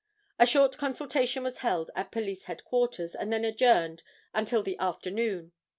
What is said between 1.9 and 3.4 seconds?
at police headquarters and